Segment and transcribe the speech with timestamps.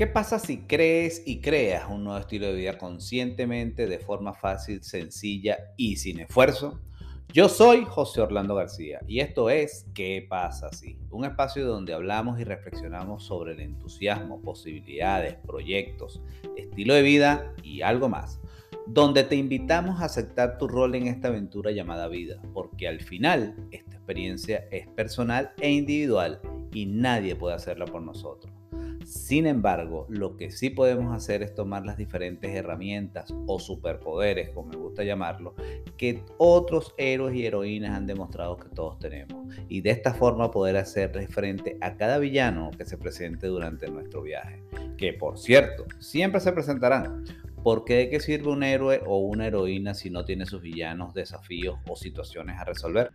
[0.00, 4.82] ¿Qué pasa si crees y creas un nuevo estilo de vida conscientemente, de forma fácil,
[4.82, 6.80] sencilla y sin esfuerzo?
[7.34, 10.96] Yo soy José Orlando García y esto es ¿Qué pasa si?
[11.10, 16.22] Un espacio donde hablamos y reflexionamos sobre el entusiasmo, posibilidades, proyectos,
[16.56, 18.40] estilo de vida y algo más.
[18.86, 23.54] Donde te invitamos a aceptar tu rol en esta aventura llamada vida, porque al final
[23.70, 26.40] esta experiencia es personal e individual
[26.72, 28.59] y nadie puede hacerla por nosotros.
[29.10, 34.68] Sin embargo, lo que sí podemos hacer es tomar las diferentes herramientas o superpoderes, como
[34.68, 35.56] me gusta llamarlo,
[35.96, 39.52] que otros héroes y heroínas han demostrado que todos tenemos.
[39.68, 44.22] Y de esta forma poder hacerle frente a cada villano que se presente durante nuestro
[44.22, 44.62] viaje.
[44.96, 47.24] Que por cierto, siempre se presentarán.
[47.64, 51.80] Porque de qué sirve un héroe o una heroína si no tiene sus villanos, desafíos
[51.88, 53.10] o situaciones a resolver?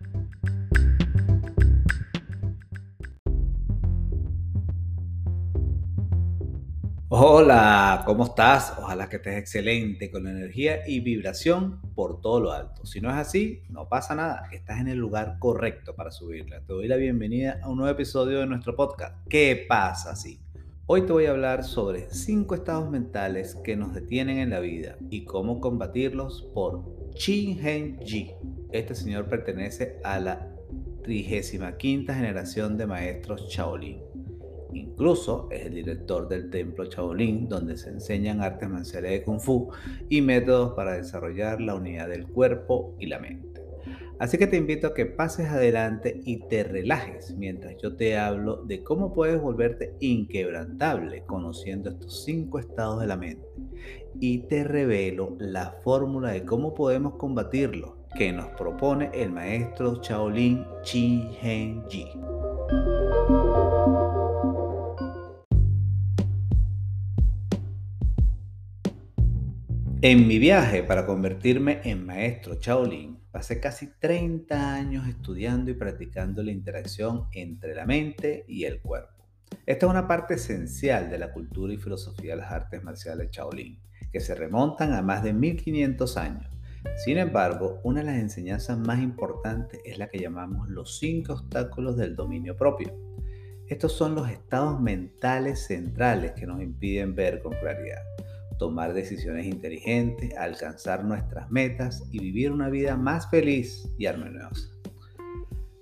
[7.18, 8.74] Hola, ¿cómo estás?
[8.78, 12.86] Ojalá que estés excelente con energía y vibración por todo lo alto.
[12.86, 16.60] Si no es así, no pasa nada, estás en el lugar correcto para subirla.
[16.60, 19.16] Te doy la bienvenida a un nuevo episodio de nuestro podcast.
[19.30, 20.42] ¿Qué pasa si?
[20.88, 24.98] Hoy te voy a hablar sobre cinco estados mentales que nos detienen en la vida
[25.10, 28.34] y cómo combatirlos por Chin Hen Ji.
[28.74, 30.54] Este señor pertenece a la
[31.04, 34.15] 35 generación de maestros Shaolin
[34.76, 39.72] Incluso es el director del templo Shaolin, donde se enseñan artes marciales de Kung Fu
[40.10, 43.64] y métodos para desarrollar la unidad del cuerpo y la mente.
[44.20, 48.64] Así que te invito a que pases adelante y te relajes mientras yo te hablo
[48.66, 53.48] de cómo puedes volverte inquebrantable conociendo estos cinco estados de la mente.
[54.20, 60.66] Y te revelo la fórmula de cómo podemos combatirlo que nos propone el maestro Shaolin
[60.84, 62.08] Chi Hen Ji.
[70.08, 76.44] En mi viaje para convertirme en maestro Shaolin, pasé casi 30 años estudiando y practicando
[76.44, 79.26] la interacción entre la mente y el cuerpo.
[79.66, 83.80] Esta es una parte esencial de la cultura y filosofía de las artes marciales Shaolin,
[84.12, 86.56] que se remontan a más de 1500 años.
[87.04, 91.98] Sin embargo, una de las enseñanzas más importantes es la que llamamos los cinco obstáculos
[91.98, 92.94] del dominio propio.
[93.68, 98.04] Estos son los estados mentales centrales que nos impiden ver con claridad
[98.58, 104.70] tomar decisiones inteligentes, alcanzar nuestras metas y vivir una vida más feliz y armoniosa.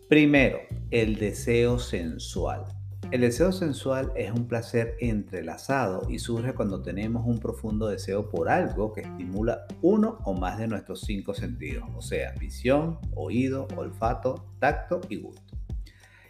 [0.09, 0.59] Primero,
[0.91, 2.65] el deseo sensual.
[3.11, 8.49] El deseo sensual es un placer entrelazado y surge cuando tenemos un profundo deseo por
[8.49, 14.47] algo que estimula uno o más de nuestros cinco sentidos, o sea, visión, oído, olfato,
[14.59, 15.57] tacto y gusto.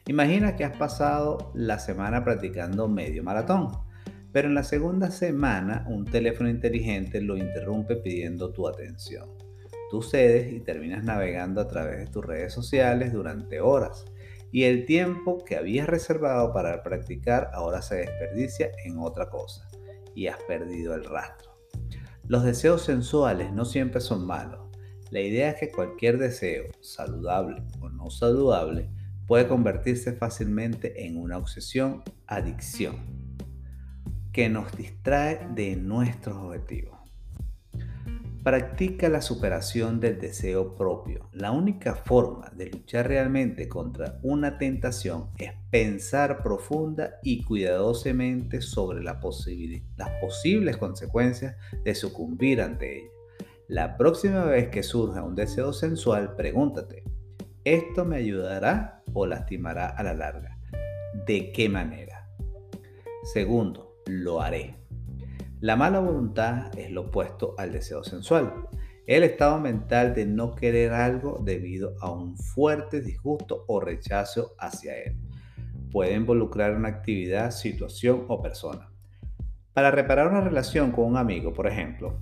[0.07, 3.71] Imagina que has pasado la semana practicando medio maratón
[4.33, 9.29] pero en la segunda semana un teléfono inteligente lo interrumpe pidiendo tu atención.
[9.91, 14.05] Tú cedes y terminas navegando a través de tus redes sociales durante horas
[14.51, 19.69] y el tiempo que habías reservado para practicar ahora se desperdicia en otra cosa
[20.15, 21.51] y has perdido el rastro.
[22.27, 24.61] Los deseos sensuales no siempre son malos.
[25.11, 28.89] La idea es que cualquier deseo, saludable o no saludable,
[29.27, 33.12] puede convertirse fácilmente en una obsesión, adicción
[34.33, 36.97] que nos distrae de nuestros objetivos.
[38.43, 41.29] Practica la superación del deseo propio.
[41.31, 49.01] La única forma de luchar realmente contra una tentación es pensar profunda y cuidadosamente sobre
[49.01, 51.55] las posibles consecuencias
[51.85, 53.09] de sucumbir ante ella.
[53.69, 57.03] La próxima vez que surja un deseo sensual, pregúntate,
[57.63, 60.59] ¿esto me ayudará o lastimará a la larga?
[61.25, 62.27] ¿De qué manera?
[63.33, 64.75] Segundo, lo haré.
[65.59, 68.67] La mala voluntad es lo opuesto al deseo sensual.
[69.07, 74.97] El estado mental de no querer algo debido a un fuerte disgusto o rechazo hacia
[74.97, 75.17] él.
[75.91, 78.89] Puede involucrar una actividad, situación o persona.
[79.73, 82.21] Para reparar una relación con un amigo, por ejemplo,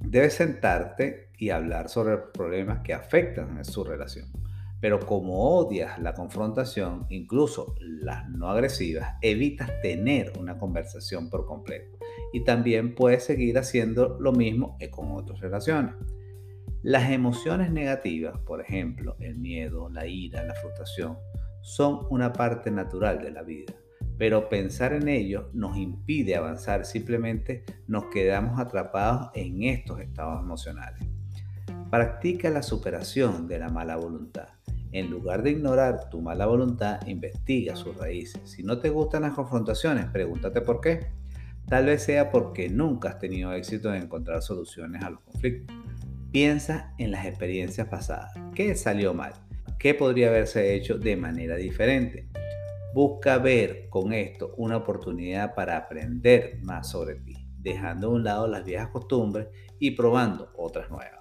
[0.00, 4.26] debes sentarte y hablar sobre los problemas que afectan a su relación.
[4.80, 11.98] Pero como odias la confrontación, incluso las no agresivas, evitas tener una conversación por completo.
[12.32, 15.94] Y también puedes seguir haciendo lo mismo con otras relaciones.
[16.82, 21.18] Las emociones negativas, por ejemplo, el miedo, la ira, la frustración,
[21.60, 23.74] son una parte natural de la vida.
[24.16, 31.04] Pero pensar en ellos nos impide avanzar, simplemente nos quedamos atrapados en estos estados emocionales.
[31.90, 34.57] Practica la superación de la mala voluntad.
[34.92, 38.40] En lugar de ignorar tu mala voluntad, investiga sus raíces.
[38.44, 41.08] Si no te gustan las confrontaciones, pregúntate por qué.
[41.66, 45.76] Tal vez sea porque nunca has tenido éxito en encontrar soluciones a los conflictos.
[46.32, 48.32] Piensa en las experiencias pasadas.
[48.54, 49.34] ¿Qué salió mal?
[49.78, 52.28] ¿Qué podría haberse hecho de manera diferente?
[52.94, 58.48] Busca ver con esto una oportunidad para aprender más sobre ti, dejando a un lado
[58.48, 59.48] las viejas costumbres
[59.78, 61.20] y probando otras nuevas.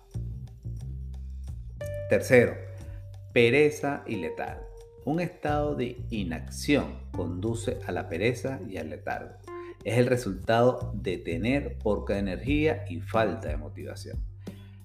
[2.09, 2.66] Tercero,
[3.33, 4.65] pereza y letargo.
[5.05, 9.35] Un estado de inacción conduce a la pereza y al letargo.
[9.83, 14.17] Es el resultado de tener poca energía y falta de motivación.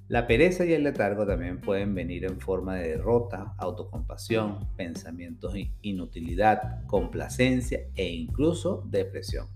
[0.09, 5.73] La pereza y el letargo también pueden venir en forma de derrota, autocompasión, pensamientos de
[5.81, 9.47] inutilidad, complacencia e incluso depresión.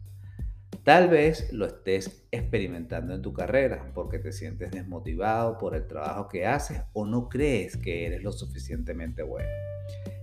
[0.87, 6.29] Tal vez lo estés experimentando en tu carrera porque te sientes desmotivado por el trabajo
[6.29, 9.49] que haces o no crees que eres lo suficientemente bueno.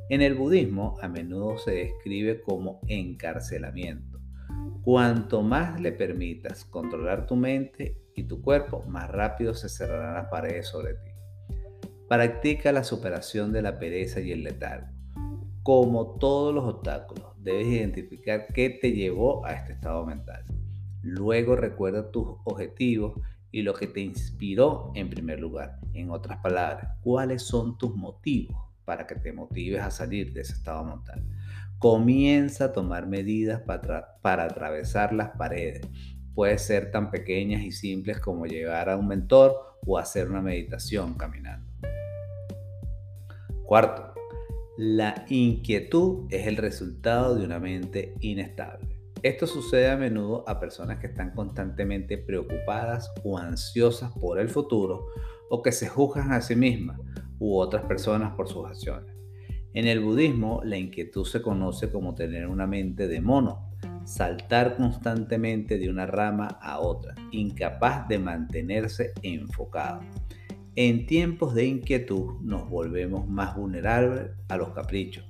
[0.07, 4.21] En el budismo a menudo se describe como encarcelamiento.
[4.85, 10.27] Cuanto más le permitas controlar tu mente y tu cuerpo, más rápido se cerrarán las
[10.27, 11.11] paredes sobre ti.
[12.07, 14.87] Practica la superación de la pereza y el letargo.
[15.61, 20.43] Como todos los obstáculos, debes identificar qué te llevó a este estado mental.
[21.01, 23.19] Luego recuerda tus objetivos
[23.51, 25.79] y lo que te inspiró en primer lugar.
[25.93, 30.53] En otras palabras, cuáles son tus motivos para que te motives a salir de ese
[30.53, 31.23] estado mental.
[31.77, 35.81] Comienza a tomar medidas para, para atravesar las paredes
[36.33, 41.13] puede ser tan pequeñas y simples como llegar a un mentor o hacer una meditación
[41.15, 41.71] caminando.
[43.65, 44.12] Cuarto,
[44.77, 48.99] la inquietud es el resultado de una mente inestable.
[49.21, 55.05] Esto sucede a menudo a personas que están constantemente preocupadas o ansiosas por el futuro
[55.49, 56.99] o que se juzgan a sí mismas
[57.39, 59.15] u otras personas por sus acciones.
[59.75, 63.69] En el budismo, la inquietud se conoce como tener una mente de mono,
[64.05, 70.01] saltar constantemente de una rama a otra, incapaz de mantenerse enfocado.
[70.75, 75.23] En tiempos de inquietud nos volvemos más vulnerables a los caprichos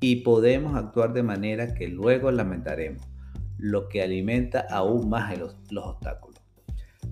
[0.00, 3.02] y podemos actuar de manera que luego lamentaremos,
[3.56, 6.42] lo que alimenta aún más los, los obstáculos.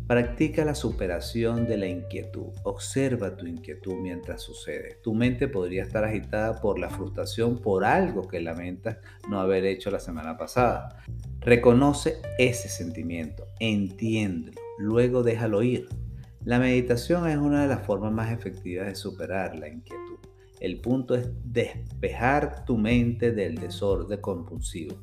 [0.07, 2.49] Practica la superación de la inquietud.
[2.65, 4.99] Observa tu inquietud mientras sucede.
[5.03, 8.99] Tu mente podría estar agitada por la frustración por algo que lamentas
[9.29, 11.03] no haber hecho la semana pasada.
[11.39, 15.89] Reconoce ese sentimiento, entiéndelo, luego déjalo ir.
[16.45, 20.17] La meditación es una de las formas más efectivas de superar la inquietud.
[20.59, 24.97] El punto es despejar tu mente del desorden compulsivo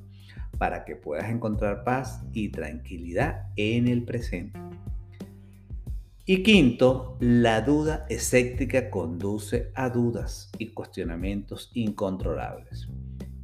[0.57, 4.59] para que puedas encontrar paz y tranquilidad en el presente.
[6.25, 12.89] Y quinto, la duda escéptica conduce a dudas y cuestionamientos incontrolables.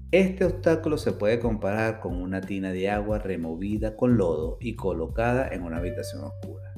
[0.10, 5.48] Este obstáculo se puede comparar con una tina de agua removida con lodo y colocada
[5.50, 6.73] en una habitación oscura.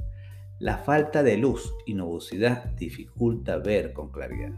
[0.59, 4.53] La falta de luz y nubosidad dificulta ver con claridad.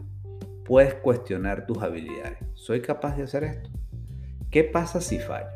[0.64, 2.38] Puedes cuestionar tus habilidades.
[2.54, 3.70] ¿Soy capaz de hacer esto?
[4.50, 5.48] ¿Qué pasa si fallo?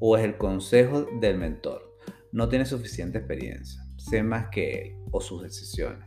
[0.00, 1.96] ¿O es el consejo del mentor?
[2.32, 6.04] No tiene suficiente experiencia sé más que él o sus decisiones.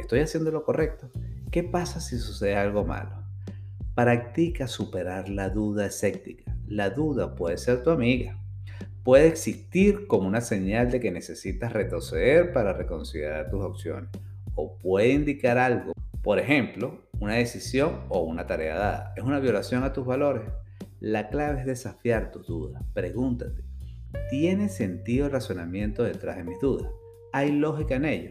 [0.00, 1.10] ¿Estoy haciendo lo correcto?
[1.50, 3.22] ¿Qué pasa si sucede algo malo?
[3.94, 6.56] Practica superar la duda escéptica.
[6.66, 8.40] La duda puede ser tu amiga.
[9.04, 14.08] Puede existir como una señal de que necesitas retroceder para reconsiderar tus opciones.
[14.54, 15.92] O puede indicar algo,
[16.22, 19.12] por ejemplo, una decisión o una tarea dada.
[19.14, 20.44] ¿Es una violación a tus valores?
[21.00, 22.82] La clave es desafiar tus dudas.
[22.94, 23.62] Pregúntate,
[24.30, 26.90] ¿tiene sentido el razonamiento detrás de mis dudas?
[27.34, 28.30] ¿Hay lógica en ello?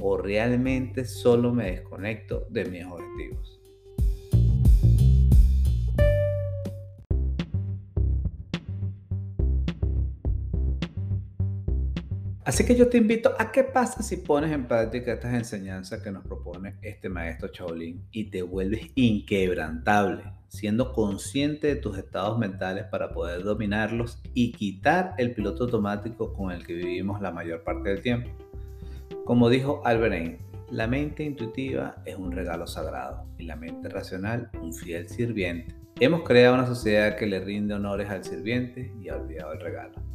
[0.00, 3.61] ¿O realmente solo me desconecto de mis objetivos?
[12.44, 16.10] Así que yo te invito a qué pasa si pones en práctica estas enseñanzas que
[16.10, 22.86] nos propone este maestro Shaolin y te vuelves inquebrantable, siendo consciente de tus estados mentales
[22.86, 27.90] para poder dominarlos y quitar el piloto automático con el que vivimos la mayor parte
[27.90, 28.28] del tiempo.
[29.24, 34.50] Como dijo Albert Einstein, la mente intuitiva es un regalo sagrado y la mente racional
[34.60, 35.76] un fiel sirviente.
[36.00, 40.11] Hemos creado una sociedad que le rinde honores al sirviente y ha olvidado el regalo.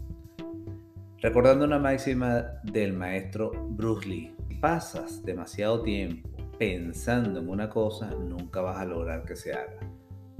[1.20, 8.62] Recordando una máxima del maestro Bruce Lee, pasas demasiado tiempo pensando en una cosa, nunca
[8.62, 9.80] vas a lograr que se haga.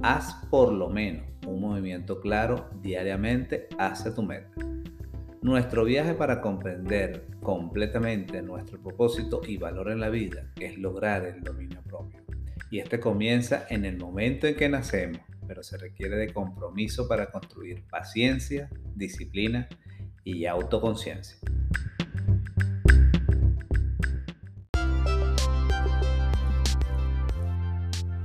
[0.00, 4.52] Haz por lo menos un movimiento claro diariamente hacia tu meta.
[5.42, 11.42] Nuestro viaje para comprender completamente nuestro propósito y valor en la vida es lograr el
[11.42, 12.22] dominio propio.
[12.70, 17.32] Y este comienza en el momento en que nacemos, pero se requiere de compromiso para
[17.32, 19.68] construir paciencia, disciplina
[20.34, 21.38] y autoconciencia.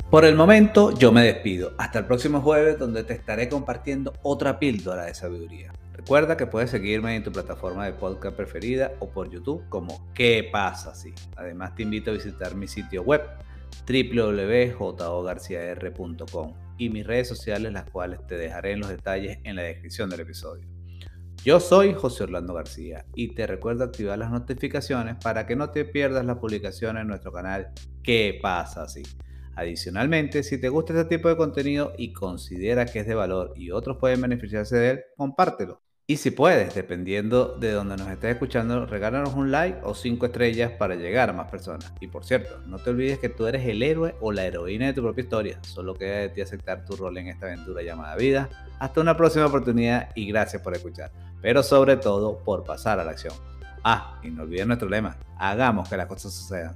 [0.09, 1.73] Por el momento yo me despido.
[1.79, 5.73] Hasta el próximo jueves donde te estaré compartiendo otra píldora de sabiduría.
[5.93, 10.47] Recuerda que puedes seguirme en tu plataforma de podcast preferida o por YouTube como ¿Qué
[10.51, 11.15] pasa si?
[11.35, 13.21] Además te invito a visitar mi sitio web
[13.87, 20.09] www.jogarciar.com y mis redes sociales las cuales te dejaré en los detalles en la descripción
[20.09, 20.72] del episodio.
[21.43, 25.83] Yo soy José Orlando García y te recuerdo activar las notificaciones para que no te
[25.83, 29.03] pierdas las publicaciones en nuestro canal ¿Qué pasa si?
[29.55, 33.71] Adicionalmente, si te gusta este tipo de contenido y consideras que es de valor y
[33.71, 35.81] otros pueden beneficiarse de él, compártelo.
[36.05, 40.71] Y si puedes, dependiendo de donde nos estés escuchando, regálanos un like o cinco estrellas
[40.71, 41.93] para llegar a más personas.
[42.01, 44.93] Y por cierto, no te olvides que tú eres el héroe o la heroína de
[44.93, 45.59] tu propia historia.
[45.61, 48.49] Solo queda de ti aceptar tu rol en esta aventura llamada vida.
[48.79, 51.09] Hasta una próxima oportunidad y gracias por escuchar.
[51.41, 53.33] Pero sobre todo por pasar a la acción.
[53.85, 55.15] Ah, y no olvides nuestro lema.
[55.37, 56.75] Hagamos que las cosas sucedan.